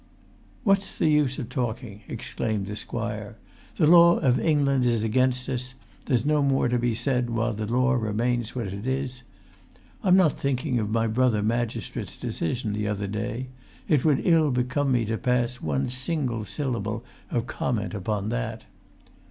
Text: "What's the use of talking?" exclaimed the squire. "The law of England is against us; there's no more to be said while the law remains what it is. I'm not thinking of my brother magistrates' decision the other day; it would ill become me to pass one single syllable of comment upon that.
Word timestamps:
"What's 0.63 0.97
the 0.97 1.07
use 1.09 1.37
of 1.37 1.49
talking?" 1.49 2.01
exclaimed 2.07 2.65
the 2.65 2.75
squire. 2.75 3.37
"The 3.77 3.85
law 3.85 4.17
of 4.17 4.39
England 4.39 4.83
is 4.83 5.03
against 5.03 5.47
us; 5.47 5.75
there's 6.05 6.25
no 6.25 6.41
more 6.41 6.67
to 6.69 6.79
be 6.79 6.95
said 6.95 7.29
while 7.29 7.53
the 7.53 7.67
law 7.71 7.91
remains 7.93 8.55
what 8.55 8.65
it 8.73 8.87
is. 8.87 9.21
I'm 10.01 10.17
not 10.17 10.33
thinking 10.39 10.79
of 10.79 10.89
my 10.89 11.05
brother 11.05 11.43
magistrates' 11.43 12.17
decision 12.17 12.73
the 12.73 12.87
other 12.87 13.05
day; 13.05 13.49
it 13.87 14.03
would 14.03 14.25
ill 14.25 14.49
become 14.49 14.91
me 14.91 15.05
to 15.05 15.19
pass 15.19 15.61
one 15.61 15.87
single 15.89 16.45
syllable 16.45 17.05
of 17.29 17.45
comment 17.45 17.93
upon 17.93 18.29
that. 18.29 18.65